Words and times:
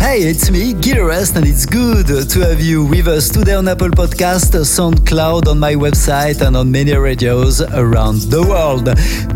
Hey, 0.00 0.22
it's 0.22 0.50
me, 0.50 0.72
Gil 0.72 0.96
Everest, 0.96 1.36
and 1.36 1.46
it's 1.46 1.66
good 1.66 2.06
to 2.06 2.40
have 2.40 2.58
you 2.58 2.82
with 2.82 3.06
us 3.06 3.28
today 3.28 3.52
on 3.52 3.68
Apple 3.68 3.90
Podcast, 3.90 4.56
SoundCloud, 4.56 5.46
on 5.46 5.58
my 5.58 5.74
website, 5.74 6.40
and 6.40 6.56
on 6.56 6.72
many 6.72 6.94
radios 6.96 7.60
around 7.60 8.22
the 8.22 8.42
world. 8.42 8.86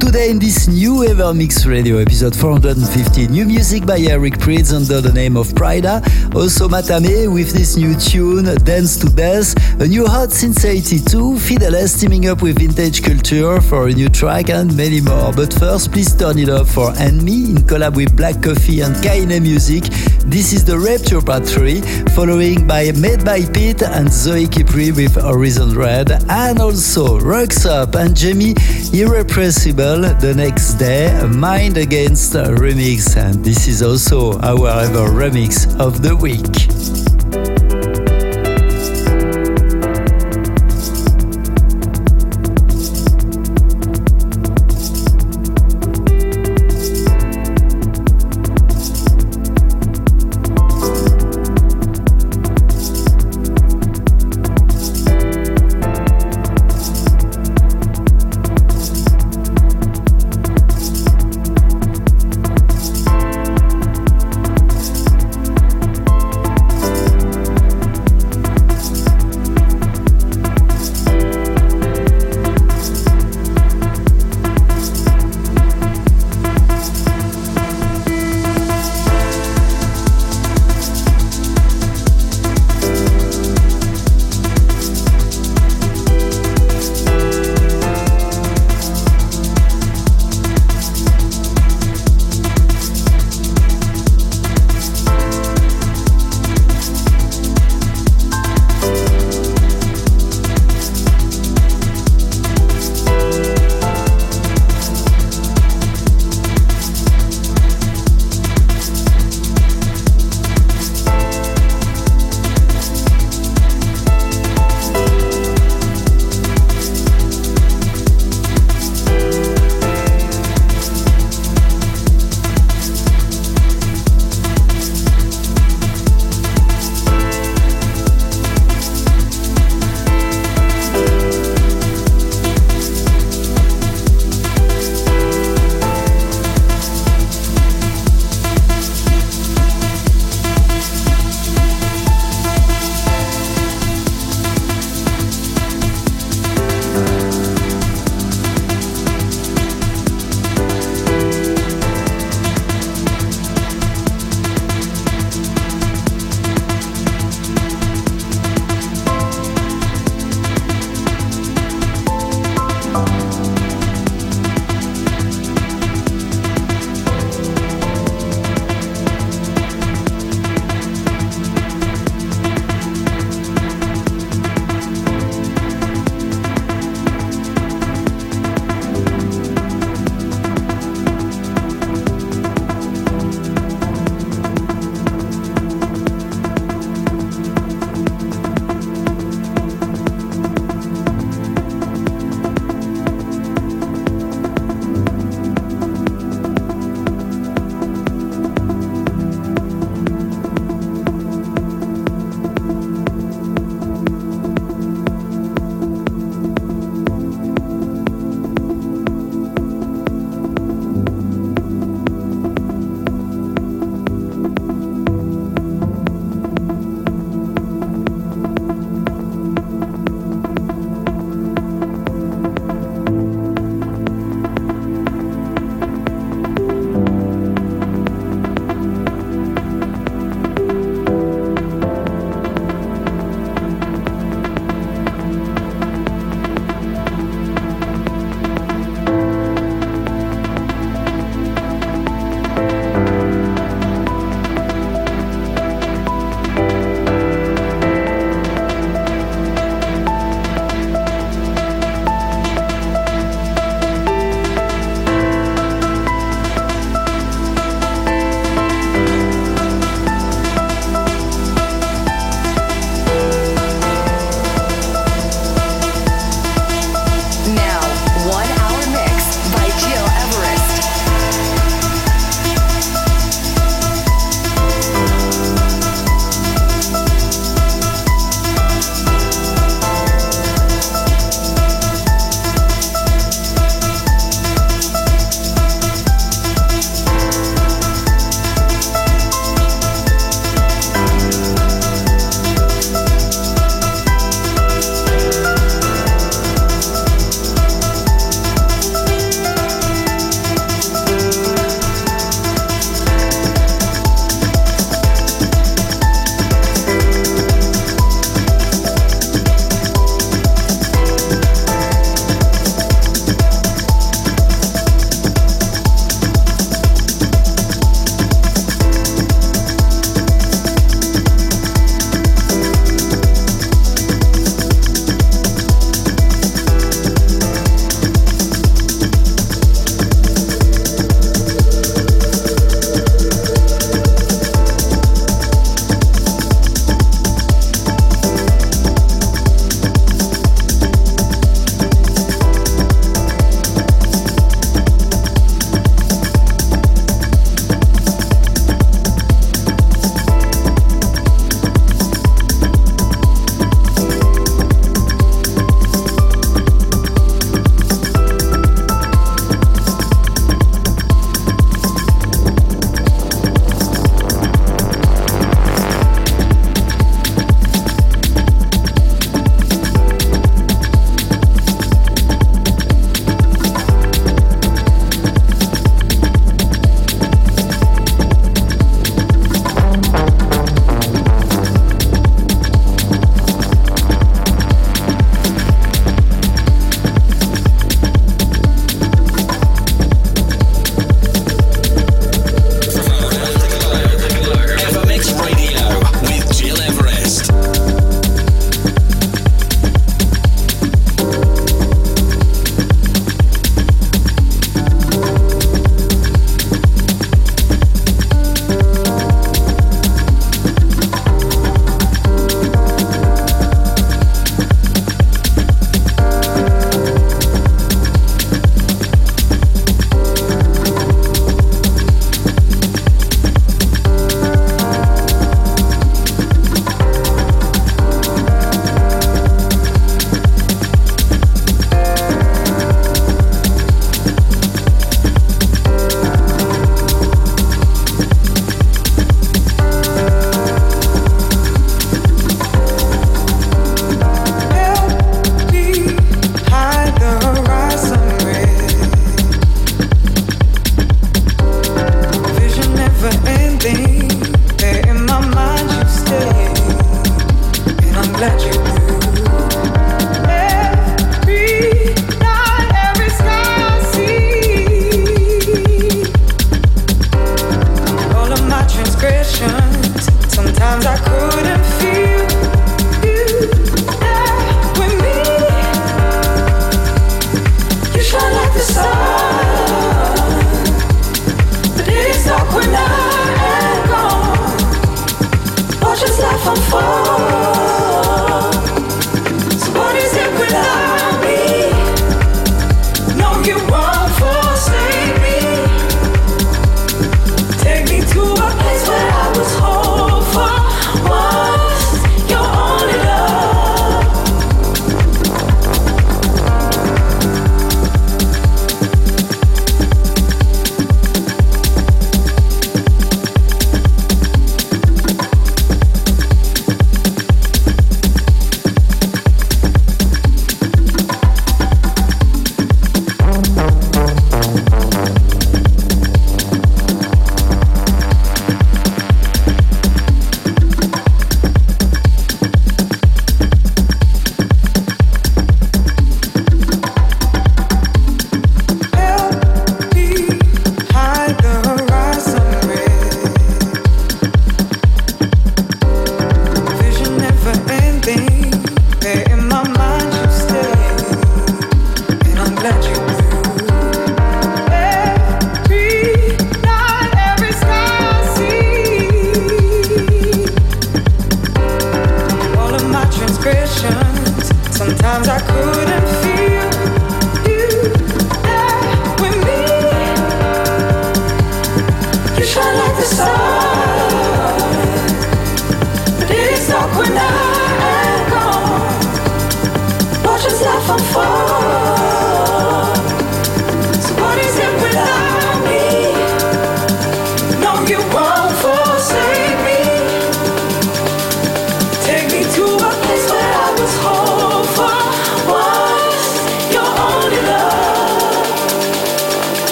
Today, 0.00 0.30
in 0.30 0.38
this 0.38 0.66
new 0.66 1.04
Evermix 1.04 1.66
Radio 1.66 1.98
episode 1.98 2.34
450, 2.34 3.28
new 3.28 3.44
music 3.44 3.84
by 3.84 3.98
Eric 3.98 4.38
Prydz 4.38 4.74
under 4.74 5.02
the 5.02 5.12
name 5.12 5.36
of 5.36 5.48
Pryda. 5.48 6.02
Also, 6.34 6.66
Matame 6.66 7.32
with 7.32 7.52
this 7.52 7.76
new 7.76 7.94
tune, 7.94 8.46
Dance 8.64 8.96
to 8.96 9.10
Death. 9.10 9.54
A 9.82 9.86
new 9.86 10.06
hot 10.06 10.32
since 10.32 10.64
82, 10.64 11.34
Fideles 11.34 12.00
teaming 12.00 12.26
up 12.30 12.40
with 12.40 12.58
Vintage 12.58 13.02
Culture 13.02 13.60
for 13.60 13.88
a 13.88 13.92
new 13.92 14.08
track, 14.08 14.48
and 14.48 14.74
many 14.74 15.02
more. 15.02 15.30
But 15.30 15.52
first, 15.52 15.92
please 15.92 16.16
turn 16.16 16.38
it 16.38 16.48
up 16.48 16.66
for 16.66 16.90
&ME 16.94 17.50
in 17.50 17.58
collab 17.68 17.96
with 17.96 18.16
Black 18.16 18.42
Coffee 18.42 18.80
and 18.80 18.96
Keinemusik. 18.96 19.92
This 20.24 20.53
is 20.54 20.64
the 20.64 20.78
Rapture 20.78 21.20
Part 21.20 21.46
3, 21.46 21.80
following 22.14 22.66
by 22.66 22.92
Made 22.92 23.24
by 23.24 23.42
Pete 23.44 23.82
and 23.82 24.08
Zoe 24.10 24.46
Kypri 24.46 24.94
with 24.94 25.16
Horizon 25.16 25.74
Red, 25.74 26.10
and 26.28 26.60
also 26.60 27.18
Rocks 27.18 27.66
Up 27.66 27.96
and 27.96 28.16
Jamie 28.16 28.54
Irrepressible 28.92 30.02
the 30.20 30.32
next 30.36 30.74
day, 30.74 31.10
Mind 31.28 31.76
Against 31.76 32.34
remix, 32.34 33.16
and 33.16 33.44
this 33.44 33.66
is 33.66 33.82
also 33.82 34.38
our 34.40 34.68
ever 34.68 35.08
remix 35.08 35.66
of 35.80 36.02
the 36.02 36.14
week. 36.14 37.23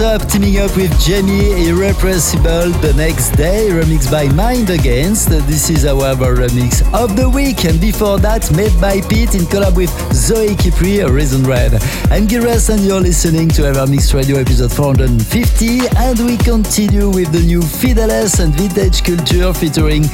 Up 0.00 0.28
teaming 0.28 0.58
up 0.58 0.76
with 0.76 0.92
Jamie 1.00 1.68
Irrepressible 1.68 2.68
the 2.82 2.92
next 2.98 3.30
day, 3.30 3.68
remixed 3.70 4.10
by 4.10 4.28
Mind 4.34 4.68
Against. 4.68 5.30
This 5.30 5.70
is 5.70 5.86
our 5.86 6.14
remix 6.14 6.82
of 6.92 7.16
the 7.16 7.26
week, 7.26 7.64
and 7.64 7.80
before 7.80 8.18
that, 8.18 8.54
made 8.54 8.78
by 8.78 9.00
Pete 9.00 9.34
in 9.34 9.46
collab 9.46 9.74
with 9.74 9.88
Zoe 10.12 10.54
Kypri, 10.54 11.08
Reason 11.10 11.42
Red. 11.44 11.74
I'm 12.10 12.28
Giras, 12.28 12.68
and 12.68 12.84
you're 12.84 13.00
listening 13.00 13.48
to 13.50 13.62
Evermix 13.62 14.12
Radio 14.12 14.36
episode 14.36 14.72
450, 14.72 15.88
and 15.96 16.18
we 16.20 16.36
continue 16.36 17.08
with 17.08 17.32
the 17.32 17.40
new 17.40 17.60
Fideles 17.60 18.38
and 18.38 18.52
Vintage 18.54 19.02
Culture 19.02 19.54
featuring 19.54 20.04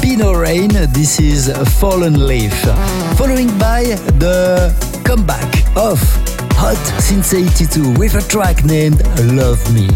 Bino 0.00 0.34
Rain. 0.34 0.70
This 0.92 1.18
is 1.18 1.50
Fallen 1.80 2.28
Leaf. 2.28 2.54
Following 3.18 3.48
by 3.58 3.82
the 4.22 4.72
comeback 5.04 5.76
of 5.76 5.98
hot 6.64 7.02
since 7.02 7.34
82 7.34 7.94
with 7.98 8.14
a 8.14 8.22
track 8.28 8.64
named 8.64 9.02
Love 9.18 9.60
Me. 9.74 9.88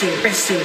Pressing, 0.00 0.60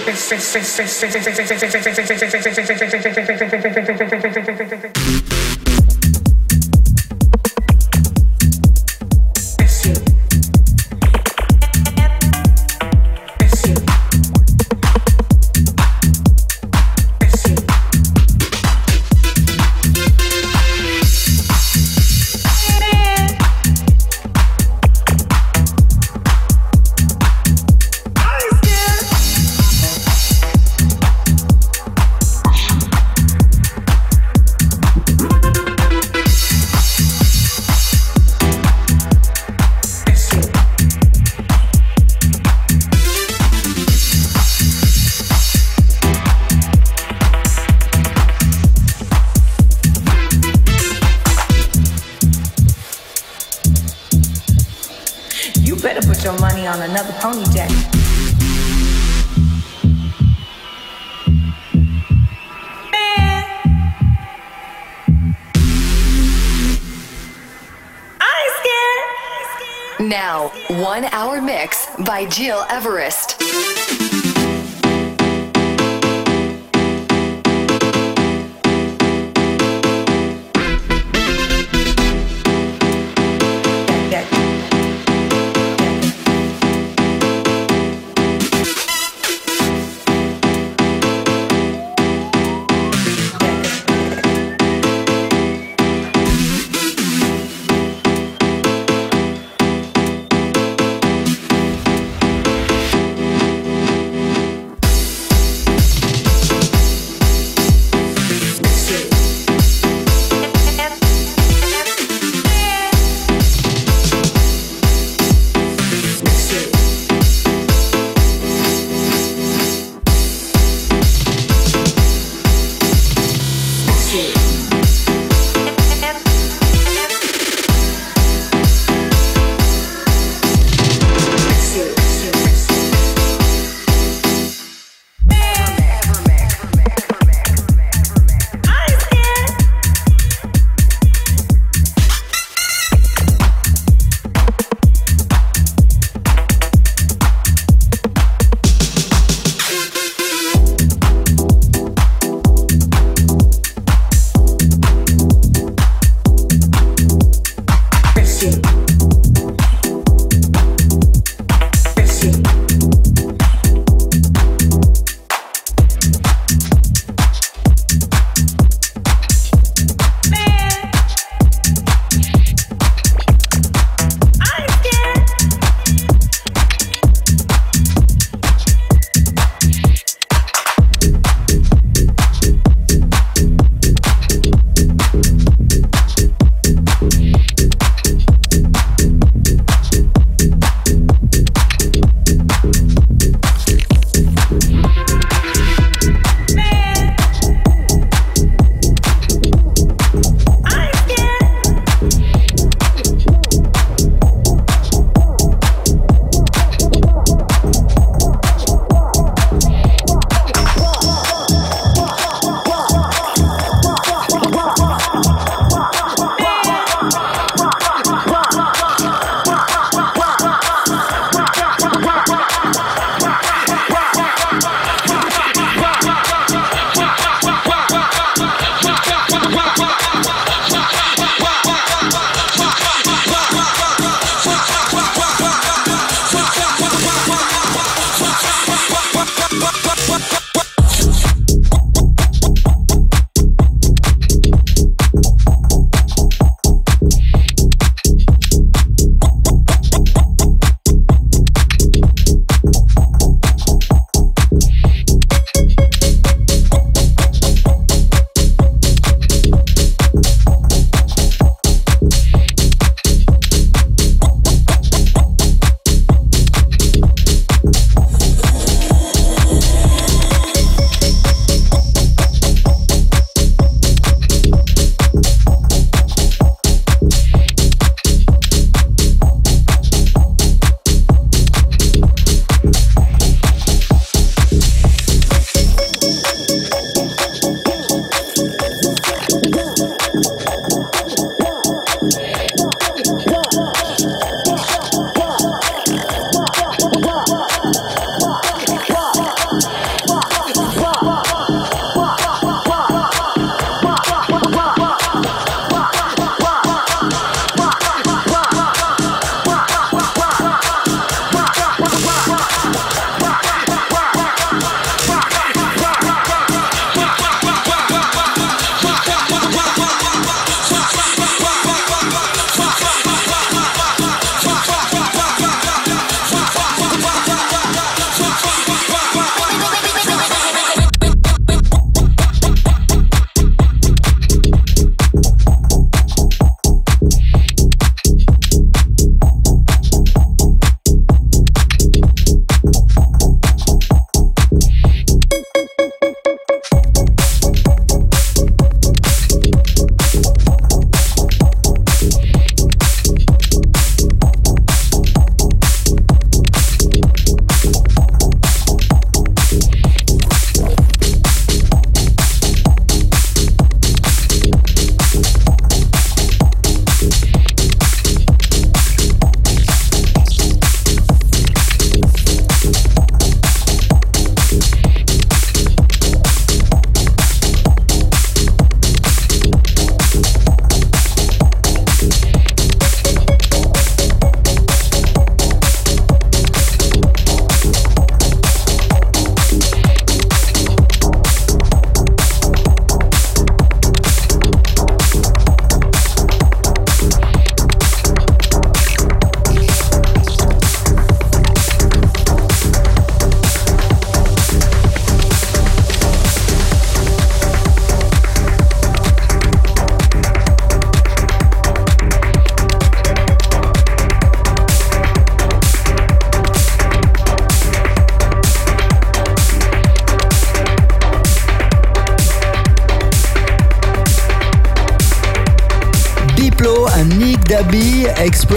by 72.16 72.24
Gil 72.24 72.64
Everest. 72.70 73.25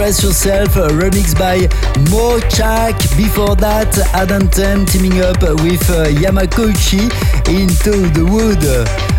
Express 0.09 0.23
Yourself, 0.23 0.69
remixed 0.93 1.37
by 1.37 1.59
Mochakk. 2.09 2.97
Before 3.15 3.55
that, 3.57 3.95
Adam 4.11 4.49
Ten 4.49 4.87
teaming 4.87 5.21
up 5.21 5.39
with 5.61 5.87
uh, 5.87 6.09
Yamakoichi 6.09 7.05
into 7.45 8.09
the 8.17 8.25
wood. 8.25 8.57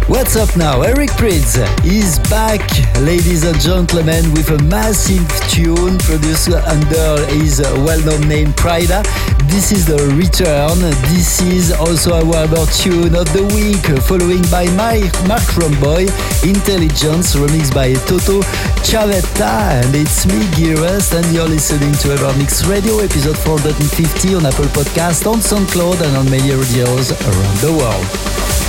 What's 0.08 0.34
up 0.34 0.56
now? 0.56 0.82
Eric 0.82 1.10
Prydz 1.10 1.62
is 1.86 2.18
back, 2.28 2.66
ladies 2.98 3.44
and 3.44 3.60
gentlemen, 3.60 4.32
with 4.32 4.50
a 4.50 4.58
massive 4.64 5.28
tune 5.46 5.96
produced 5.98 6.50
under 6.50 7.24
his 7.26 7.60
well-known 7.86 8.26
name 8.26 8.48
Pryda. 8.54 9.06
This 9.50 9.72
is 9.72 9.84
the 9.84 9.98
return. 10.14 10.78
This 11.12 11.42
is 11.42 11.72
also 11.72 12.14
our 12.14 12.66
tune 12.70 13.16
of 13.16 13.26
the 13.34 13.42
week, 13.50 13.82
following 14.06 14.42
by 14.50 14.66
My 14.78 15.02
Marc 15.26 15.42
Romboy, 15.58 16.06
Intelligence, 16.46 17.34
remixed 17.34 17.74
by 17.74 17.94
Toto 18.06 18.40
Chiavetta. 18.86 19.82
And 19.82 19.94
it's 19.96 20.24
me, 20.26 20.46
Gil 20.54 20.78
Everest, 20.78 21.14
and 21.14 21.26
you're 21.34 21.48
listening 21.48 21.92
to 22.02 22.14
Evermix 22.14 22.68
Radio, 22.70 23.00
episode 23.00 23.36
450 23.38 24.36
on 24.36 24.46
Apple 24.46 24.66
Podcast, 24.66 25.26
on 25.26 25.40
SoundCloud, 25.40 26.00
and 26.00 26.16
on 26.16 26.30
many 26.30 26.54
radios 26.54 27.10
around 27.10 27.56
the 27.58 27.72
world. 27.74 28.59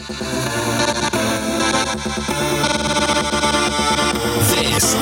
This 0.00 0.16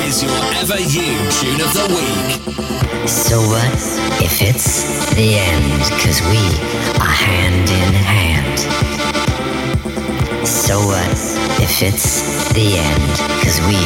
is 0.03 0.23
your 0.23 0.31
ever 0.55 0.77
you 0.77 1.15
tune 1.31 1.61
of 1.61 1.71
the 1.73 1.87
week. 1.95 2.41
So 3.07 3.39
what 3.39 3.71
if 4.21 4.41
it's 4.41 4.83
the 5.15 5.37
end? 5.37 5.83
Cause 6.01 6.21
we 6.23 6.43
are 6.99 7.13
hand 7.15 7.69
in 7.69 7.93
hand. 7.93 8.59
So 10.45 10.79
what 10.79 11.07
if 11.61 11.81
it's 11.81 12.51
the 12.51 12.77
end? 12.77 13.17
Cause 13.41 13.61
we 13.61 13.77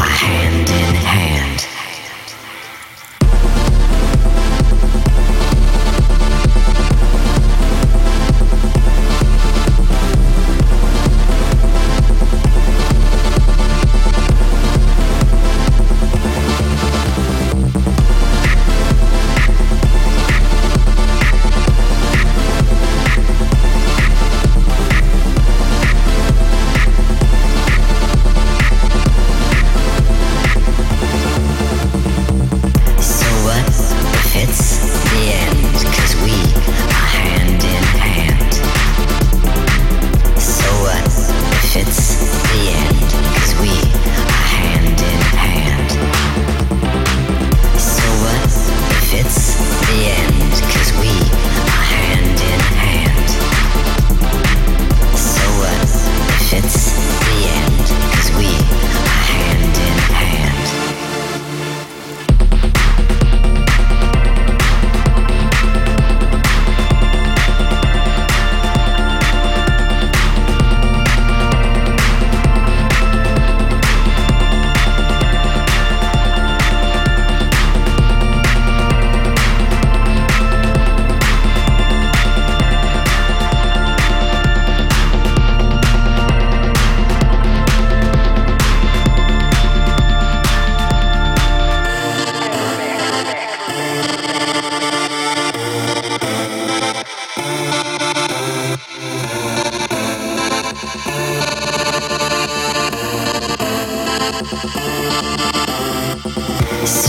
are 0.00 0.08
hand 0.08 0.70
in 0.70 0.94
hand. 0.94 1.71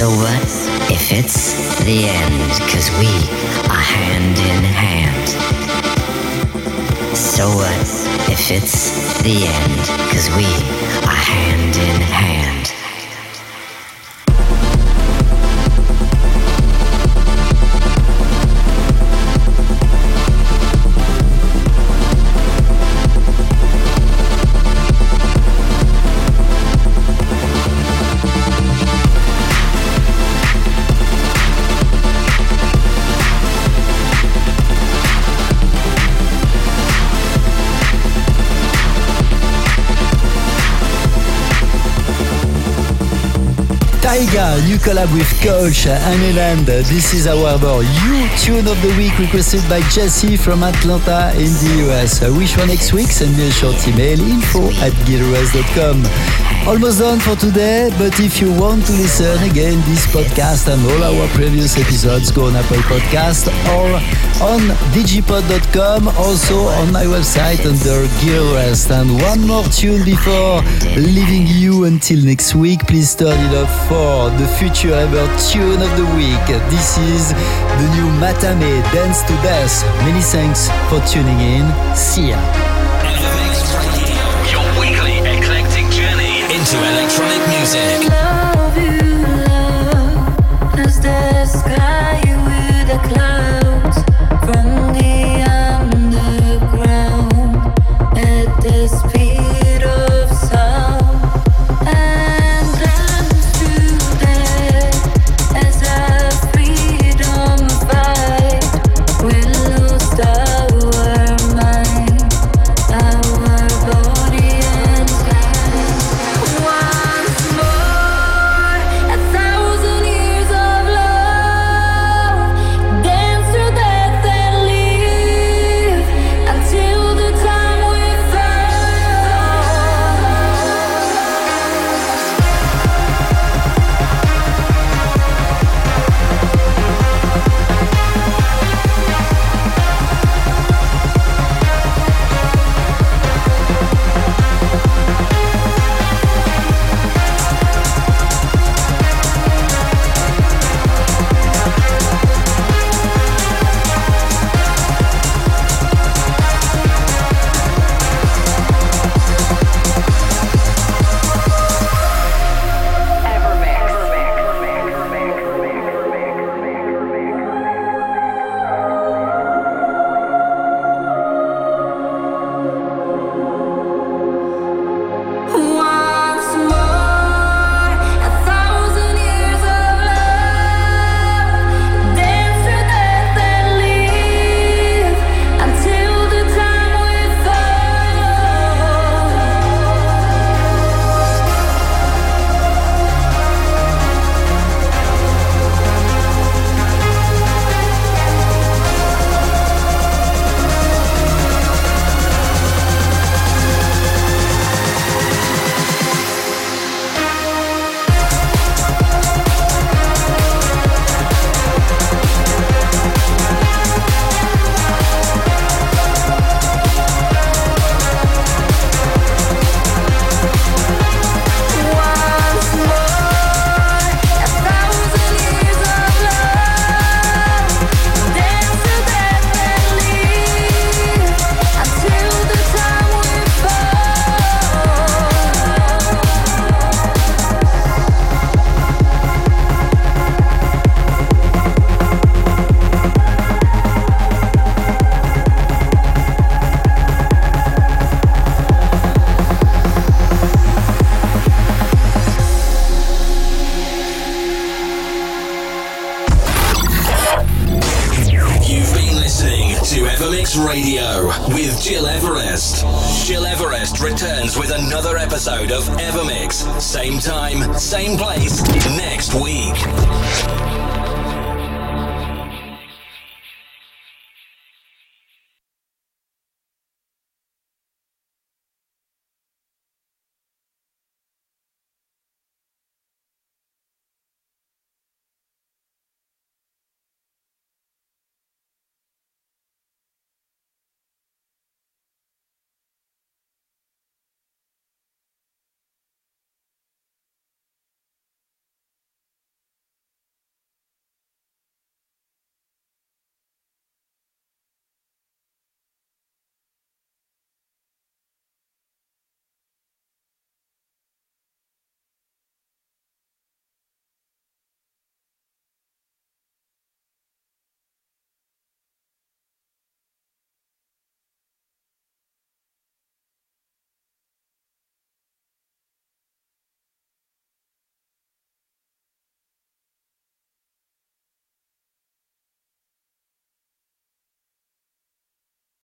So 0.04 0.10
what 0.10 0.43
if 0.91 1.14
it's 1.14 1.82
the 1.86 2.10
end? 2.10 2.51
Cause 2.70 2.91
we 2.99 3.08
are 3.72 3.80
hand 3.80 4.38
in 4.38 4.64
hand. 4.66 5.30
So 7.16 7.47
what 7.47 7.88
if 8.30 8.51
it's 8.51 9.24
the 9.24 9.47
end? 9.47 10.12
Cause 10.12 10.28
we 10.36 10.43
are 11.08 11.16
hand 11.16 11.78
in 11.78 12.01
hand. 12.01 12.22
New 44.68 44.78
collab 44.78 45.12
with 45.14 45.32
Coach 45.41 45.88
and 45.88 46.22
Eland. 46.22 46.66
This 46.66 47.14
is 47.14 47.28
our 47.28 47.56
You 47.82 48.28
Tune 48.38 48.68
of 48.68 48.82
the 48.82 48.94
Week 48.98 49.18
requested 49.18 49.62
by 49.70 49.80
Jesse 49.89 50.36
from 50.36 50.64
Atlanta 50.64 51.32
in 51.38 51.52
the 51.64 51.88
US. 51.88 52.22
I 52.22 52.30
wish 52.30 52.54
for 52.54 52.66
next 52.66 52.91
week, 52.91 53.08
send 53.08 53.38
me 53.38 53.48
a 53.48 53.52
short 53.52 53.80
email 53.88 54.20
info 54.20 54.68
at 54.84 54.91
gileverest.com. 55.08 56.04
Almost 56.68 57.00
done 57.00 57.20
for 57.20 57.36
today, 57.36 57.89
but 57.98 58.20
if 58.20 58.41
you 58.41 58.52
want 58.54 58.86
to 58.88 58.94
listen 58.94 59.41
again 59.50 59.80
this 59.89 60.06
podcast 60.08 60.68
and 60.68 60.82
all 60.91 61.04
our 61.04 61.28
previous 61.30 61.78
episodes, 61.78 62.32
go 62.32 62.48
on 62.48 62.56
Apple 62.56 62.84
Podcast 62.91 63.48
or 63.76 63.88
on 64.41 64.61
digipod.com, 64.93 66.07
also 66.17 66.67
on 66.79 66.91
my 66.91 67.05
website 67.05 67.65
under 67.65 68.07
Gil 68.21 68.57
Everest. 68.57 68.91
And 68.91 69.21
one 69.21 69.45
more 69.45 69.63
tune 69.65 70.03
before 70.03 70.61
leaving 70.95 71.45
you 71.47 71.86
until 71.86 72.23
next 72.23 72.55
week. 72.55 72.88
Please 72.88 73.13
turn 73.15 73.39
it 73.47 73.55
up 73.55 73.69
for 73.88 74.29
the 74.39 74.47
future 74.59 74.93
ever 74.93 75.25
tune 75.51 75.81
of 75.81 75.91
the 75.97 76.05
week. 76.15 76.45
This 76.69 76.97
is 76.97 77.34
the 77.34 77.88
new 77.95 78.09
Mathame 78.21 78.81
Dance 78.93 79.21
to 79.23 79.34
Death. 79.43 79.84
Many 80.05 80.21
thanks 80.21 80.69
for 80.89 80.99
tuning 81.11 81.39
in. 81.39 81.95
See 81.95 82.29
ya. 82.29 82.84
to 86.73 86.77
electronic 86.77 87.47
music. 87.49 88.09
Love 88.09 88.77
you, 88.77 89.01
love, 89.45 90.79
as 90.79 90.99
the 90.99 91.45
sky 91.45 92.21
with 92.45 92.89
a 92.89 93.62